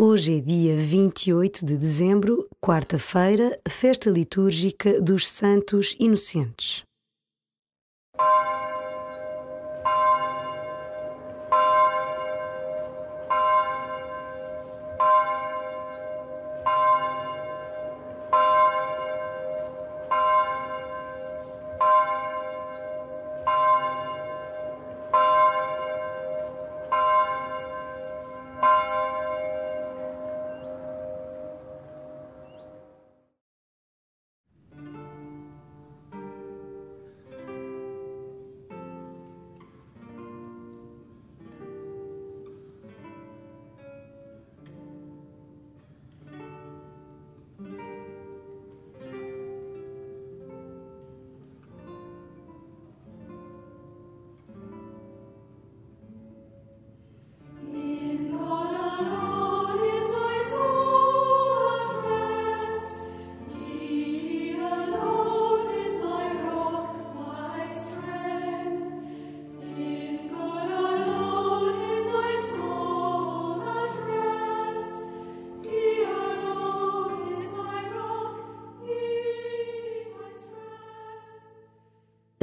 Hoje 0.00 0.38
é 0.38 0.40
dia 0.40 0.76
28 0.76 1.66
de 1.66 1.76
dezembro, 1.76 2.48
quarta-feira, 2.60 3.58
festa 3.68 4.08
litúrgica 4.08 5.02
dos 5.02 5.26
Santos 5.26 5.96
Inocentes. 5.98 6.84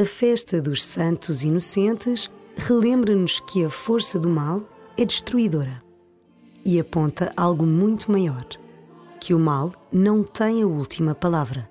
A 0.05 0.07
festa 0.07 0.61
dos 0.61 0.85
Santos 0.85 1.43
Inocentes 1.43 2.29
relembra-nos 2.55 3.39
que 3.39 3.65
a 3.65 3.71
força 3.71 4.19
do 4.19 4.29
mal 4.29 4.61
é 4.95 5.03
destruidora 5.03 5.81
e 6.63 6.79
aponta 6.79 7.33
algo 7.35 7.65
muito 7.65 8.11
maior: 8.11 8.45
que 9.19 9.33
o 9.33 9.39
mal 9.39 9.73
não 9.91 10.23
tem 10.23 10.61
a 10.61 10.67
última 10.67 11.15
palavra, 11.15 11.67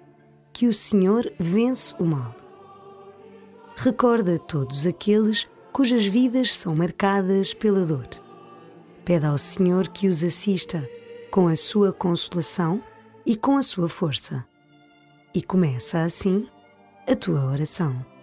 que 0.53 0.67
o 0.67 0.75
Senhor 0.75 1.33
vence 1.39 1.95
o 2.01 2.05
mal. 2.05 2.35
Recorda 3.77 4.37
todos 4.37 4.85
aqueles 4.85 5.49
cujas 5.73 6.05
vidas 6.05 6.57
são 6.57 6.75
marcadas 6.75 7.55
pela 7.55 7.87
dor. 7.87 8.09
Pede 9.05 9.27
ao 9.27 9.39
Senhor 9.39 9.87
que 9.87 10.09
os 10.09 10.25
assista 10.25 10.91
com 11.31 11.47
a 11.47 11.55
sua 11.55 11.93
consolação 11.93 12.81
e 13.25 13.37
com 13.37 13.57
a 13.57 13.63
sua 13.63 13.89
força. 13.89 14.45
E 15.33 15.41
começa 15.41 16.03
assim 16.03 16.49
a 17.07 17.15
tua 17.15 17.45
oração. 17.45 18.14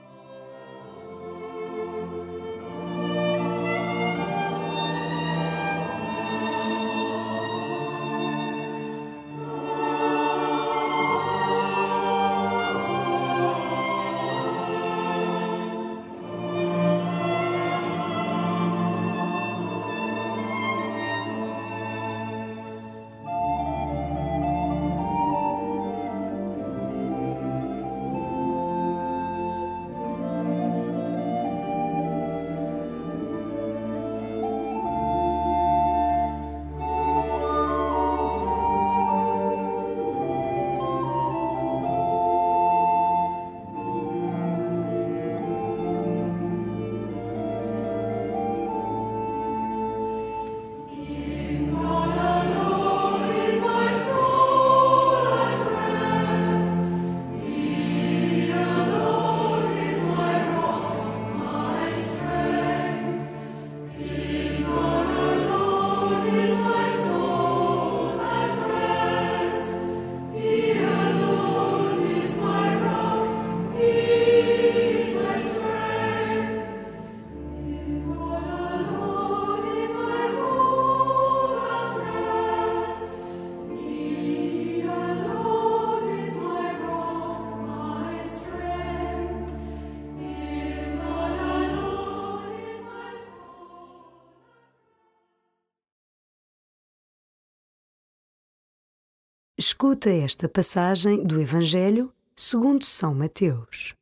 Escuta 99.64 100.10
esta 100.10 100.50
passagem 100.50 101.24
do 101.24 101.40
Evangelho 101.40 102.12
segundo 102.36 102.84
São 102.84 103.14
Mateus. 103.14 103.94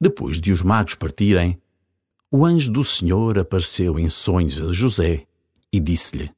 Depois 0.00 0.40
de 0.40 0.50
os 0.50 0.62
magos 0.62 0.94
partirem, 0.94 1.60
o 2.30 2.46
anjo 2.46 2.72
do 2.72 2.82
Senhor 2.82 3.38
apareceu 3.38 3.98
em 3.98 4.08
sonhos 4.08 4.58
a 4.58 4.72
José 4.72 5.26
e 5.70 5.78
disse-lhe: 5.78 6.32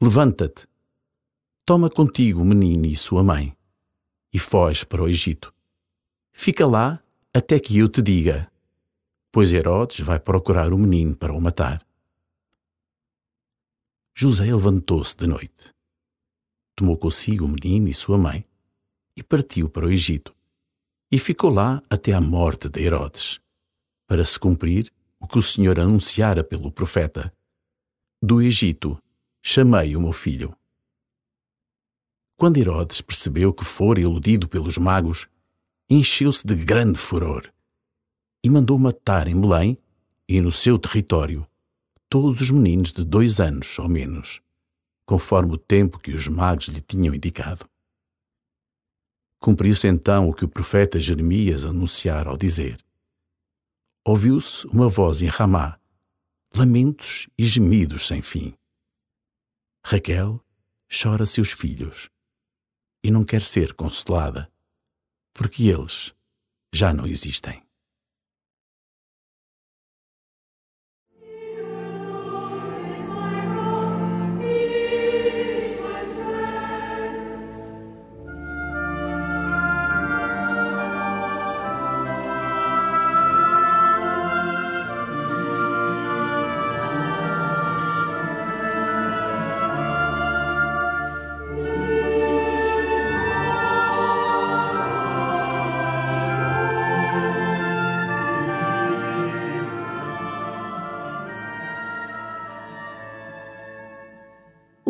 Levanta-te, 0.00 0.68
toma 1.66 1.90
contigo 1.90 2.40
o 2.40 2.44
menino 2.44 2.86
e 2.86 2.94
sua 2.94 3.24
mãe, 3.24 3.52
e 4.32 4.38
foge 4.38 4.86
para 4.86 5.02
o 5.02 5.08
Egito. 5.08 5.52
Fica 6.32 6.68
lá 6.68 7.00
até 7.34 7.58
que 7.58 7.76
eu 7.78 7.88
te 7.88 8.00
diga, 8.00 8.48
pois 9.32 9.52
Herodes 9.52 9.98
vai 10.06 10.20
procurar 10.20 10.72
o 10.72 10.78
menino 10.78 11.16
para 11.16 11.32
o 11.32 11.40
matar. 11.40 11.84
José 14.14 14.44
levantou-se 14.44 15.16
de 15.16 15.26
noite, 15.26 15.72
tomou 16.74 16.96
consigo 16.96 17.44
o 17.44 17.48
menino 17.48 17.88
e 17.88 17.94
sua 17.94 18.18
mãe, 18.18 18.44
e 19.16 19.22
partiu 19.22 19.68
para 19.68 19.86
o 19.86 19.90
Egito 19.90 20.34
e 21.12 21.18
ficou 21.18 21.50
lá 21.50 21.82
até 21.90 22.14
à 22.14 22.20
morte 22.22 22.70
de 22.70 22.80
Herodes, 22.80 23.38
para 24.06 24.24
se 24.24 24.38
cumprir 24.38 24.90
o 25.20 25.28
que 25.28 25.36
o 25.36 25.42
Senhor 25.42 25.78
anunciara 25.78 26.42
pelo 26.42 26.72
profeta: 26.72 27.30
Do 28.20 28.40
Egito 28.40 28.98
chamei 29.42 29.94
o 29.94 30.00
meu 30.00 30.12
filho. 30.12 30.56
Quando 32.34 32.56
Herodes 32.56 33.02
percebeu 33.02 33.52
que 33.52 33.62
fora 33.62 34.00
iludido 34.00 34.48
pelos 34.48 34.78
magos, 34.78 35.28
encheu-se 35.88 36.46
de 36.46 36.54
grande 36.54 36.98
furor 36.98 37.46
e 38.42 38.48
mandou 38.48 38.78
matar 38.78 39.28
em 39.28 39.38
Belém 39.38 39.76
e 40.26 40.40
no 40.40 40.50
seu 40.50 40.78
território 40.78 41.46
todos 42.08 42.40
os 42.40 42.50
meninos 42.50 42.92
de 42.92 43.04
dois 43.04 43.38
anos 43.38 43.78
ou 43.78 43.88
menos, 43.88 44.40
conforme 45.04 45.54
o 45.54 45.58
tempo 45.58 45.98
que 45.98 46.12
os 46.12 46.28
magos 46.28 46.66
lhe 46.68 46.80
tinham 46.80 47.14
indicado. 47.14 47.68
Cumpriu-se 49.38 49.88
então 49.88 50.28
o 50.28 50.34
que 50.34 50.44
o 50.44 50.48
profeta 50.48 51.00
Jeremias 51.00 51.64
anunciara 51.64 52.30
ao 52.30 52.36
dizer: 52.36 52.78
Ouviu-se 54.04 54.66
uma 54.68 54.88
voz 54.88 55.22
em 55.22 55.26
Ramá, 55.26 55.78
lamentos 56.54 57.28
e 57.36 57.44
gemidos 57.44 58.06
sem 58.06 58.22
fim. 58.22 58.54
Raquel 59.84 60.40
chora 60.88 61.26
seus 61.26 61.50
filhos 61.52 62.08
e 63.02 63.10
não 63.10 63.24
quer 63.24 63.42
ser 63.42 63.74
consolada, 63.74 64.50
porque 65.34 65.64
eles 65.64 66.14
já 66.72 66.92
não 66.92 67.06
existem. 67.06 67.62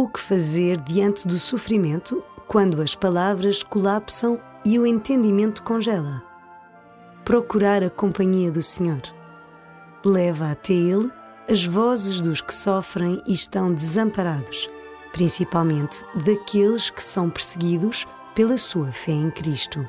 O 0.02 0.08
que 0.08 0.18
fazer 0.18 0.80
diante 0.80 1.28
do 1.28 1.38
sofrimento 1.38 2.24
quando 2.48 2.82
as 2.82 2.92
palavras 2.92 3.62
colapsam 3.62 4.36
e 4.64 4.76
o 4.76 4.84
entendimento 4.84 5.62
congela? 5.62 6.20
Procurar 7.24 7.84
a 7.84 7.88
companhia 7.88 8.50
do 8.50 8.60
Senhor. 8.60 9.00
Leva 10.04 10.50
até 10.50 10.72
Ele 10.72 11.08
as 11.48 11.64
vozes 11.64 12.20
dos 12.20 12.40
que 12.40 12.52
sofrem 12.52 13.22
e 13.28 13.32
estão 13.32 13.72
desamparados, 13.72 14.68
principalmente 15.12 16.04
daqueles 16.24 16.90
que 16.90 17.00
são 17.00 17.30
perseguidos 17.30 18.04
pela 18.34 18.58
sua 18.58 18.90
fé 18.90 19.12
em 19.12 19.30
Cristo. 19.30 19.86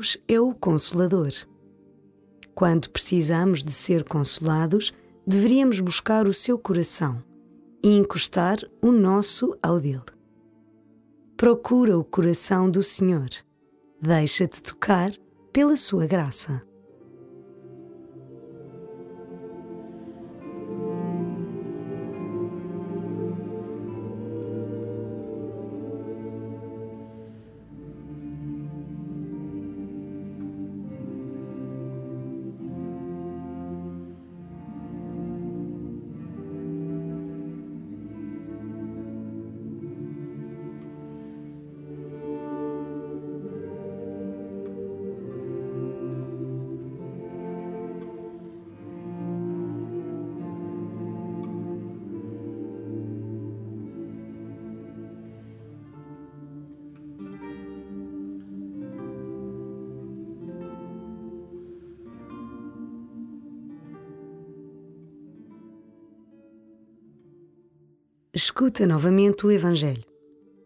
Deus 0.00 0.16
é 0.26 0.40
o 0.40 0.54
Consolador. 0.54 1.30
Quando 2.54 2.88
precisamos 2.88 3.62
de 3.62 3.70
ser 3.70 4.02
consolados, 4.02 4.94
deveríamos 5.26 5.78
buscar 5.78 6.26
o 6.26 6.32
seu 6.32 6.58
coração 6.58 7.22
e 7.84 7.98
encostar 7.98 8.58
o 8.80 8.90
nosso 8.90 9.54
ao 9.62 9.78
dele. 9.78 10.00
Procura 11.36 11.98
o 11.98 12.04
coração 12.04 12.70
do 12.70 12.82
Senhor. 12.82 13.28
Deixa-te 14.00 14.62
tocar 14.62 15.12
pela 15.52 15.76
sua 15.76 16.06
graça. 16.06 16.62
Escuta 68.42 68.86
novamente 68.86 69.44
o 69.44 69.50
Evangelho. 69.50 70.02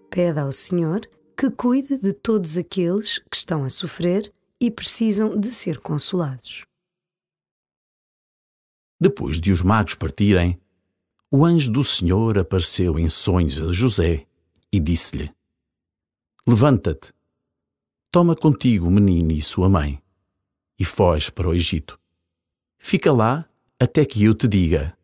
Pede 0.09 0.39
ao 0.39 0.53
Senhor 0.53 1.01
que 1.37 1.51
cuide 1.51 1.99
de 1.99 2.13
todos 2.13 2.57
aqueles 2.57 3.19
que 3.19 3.37
estão 3.37 3.65
a 3.65 3.69
sofrer 3.69 4.33
e 4.61 4.71
precisam 4.71 5.37
de 5.37 5.49
ser 5.49 5.81
consolados. 5.81 6.63
Depois 9.01 9.41
de 9.41 9.51
os 9.51 9.61
magos 9.61 9.97
partirem, 9.97 10.57
o 11.29 11.45
anjo 11.45 11.69
do 11.73 11.83
Senhor 11.83 12.39
apareceu 12.39 12.97
em 12.97 13.09
sonhos 13.09 13.61
a 13.61 13.73
José 13.73 14.25
e 14.73 14.79
disse-lhe: 14.79 15.35
Levanta-te, 16.47 17.13
toma 18.13 18.37
contigo 18.37 18.87
o 18.87 18.91
menino 18.91 19.33
e 19.33 19.43
sua 19.43 19.69
mãe, 19.69 20.01
e 20.79 20.85
foge 20.85 21.33
para 21.33 21.49
o 21.49 21.55
Egito. 21.55 21.99
Fica 22.79 23.13
lá 23.13 23.45
até 23.81 24.07
que 24.07 24.23
eu 24.23 24.33
te 24.33 24.47
diga, 24.47 24.97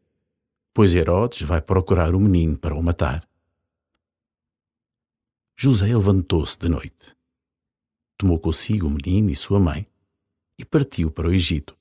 pois 0.80 0.94
Herodes 0.94 1.42
vai 1.42 1.60
procurar 1.60 2.14
o 2.14 2.18
menino 2.18 2.56
para 2.56 2.74
o 2.74 2.82
matar. 2.82 3.28
José 5.54 5.88
levantou-se 5.88 6.58
de 6.58 6.70
noite, 6.70 7.14
tomou 8.16 8.38
consigo 8.38 8.86
o 8.86 8.90
menino 8.90 9.28
e 9.28 9.36
sua 9.36 9.60
mãe 9.60 9.86
e 10.58 10.64
partiu 10.64 11.10
para 11.10 11.28
o 11.28 11.34
Egito, 11.34 11.76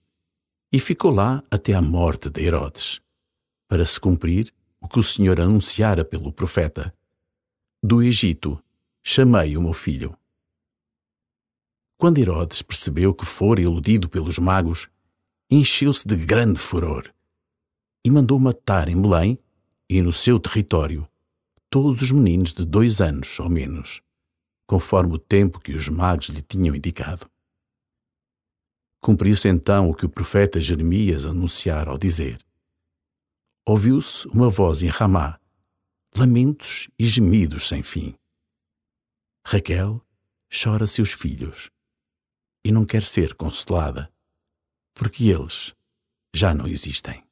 e 0.70 0.77
ficou 0.82 1.12
lá 1.12 1.41
até 1.50 1.74
à 1.74 1.82
morte 1.82 2.29
de 2.29 2.44
Herodes, 2.44 3.00
para 3.70 3.86
se 3.86 3.98
cumprir 3.98 4.53
o 4.82 4.88
que 4.89 5.00
o 5.00 5.03
Senhor 5.03 5.39
anunciara 5.39 6.03
pelo 6.03 6.34
profeta: 6.34 6.94
Do 7.82 8.03
Egito 8.03 8.62
chamei 9.01 9.56
o 9.56 9.62
meu 9.62 9.72
filho. 9.72 10.13
Quando 11.98 12.18
Herodes 12.18 12.62
percebeu 12.62 13.13
que 13.13 13.25
fora 13.25 13.62
iludido 13.62 14.10
pelos 14.10 14.38
magos, 14.38 14.89
encheu-se 15.50 16.06
de 16.06 16.18
grande 16.18 16.60
furor 16.60 17.10
e 18.03 18.10
mandou 18.10 18.39
matar 18.39 18.88
em 18.88 19.01
Belém 19.01 19.39
e 19.89 20.01
no 20.01 20.13
seu 20.13 20.39
território 20.39 21.08
todos 21.70 22.01
os 22.01 22.12
meninos 22.12 22.53
de 22.53 22.65
dois 22.65 23.00
anos 23.00 23.39
ou 23.39 23.50
menos, 23.50 24.01
conforme 24.65 25.15
o 25.15 25.20
tempo 25.20 25.60
que 25.60 25.74
os 25.74 25.88
magos 25.88 26.27
lhe 26.27 26.41
tinham 26.41 26.75
indicado. 26.75 27.29
Cumpriu-se 29.01 29.48
então 29.48 29.89
o 29.89 29.94
que 29.94 30.06
o 30.06 30.10
profeta 30.10 30.60
Jeremias 30.60 31.25
anunciara 31.25 31.91
ao 31.91 31.98
dizer: 31.98 32.39
Ouviu-se 33.65 34.27
uma 34.27 34.50
voz 34.50 34.82
em 34.84 34.88
Ramá, 34.88 35.39
lamentos 36.15 36.89
e 36.98 37.06
gemidos 37.06 37.68
sem 37.68 37.84
fim. 37.84 38.15
Raquel 39.46 40.01
chora 40.51 40.86
seus 40.88 41.13
filhos 41.13 41.70
e 42.63 42.72
não 42.72 42.86
quer 42.86 43.03
ser 43.03 43.36
consolada, 43.36 44.12
porque 44.94 45.29
eles 45.29 45.74
já 46.34 46.53
não 46.53 46.68
existem. 46.68 47.24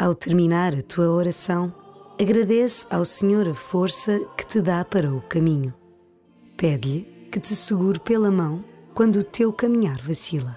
Ao 0.00 0.14
terminar 0.14 0.76
a 0.76 0.80
tua 0.80 1.10
oração, 1.10 1.74
agradece 2.20 2.86
ao 2.88 3.04
Senhor 3.04 3.48
a 3.48 3.54
força 3.54 4.20
que 4.36 4.46
te 4.46 4.60
dá 4.60 4.84
para 4.84 5.12
o 5.12 5.20
caminho. 5.20 5.74
Pede-lhe 6.56 7.28
que 7.32 7.40
te 7.40 7.56
segure 7.56 7.98
pela 7.98 8.30
mão 8.30 8.64
quando 8.94 9.16
o 9.16 9.24
teu 9.24 9.52
caminhar 9.52 10.00
vacila. 10.00 10.56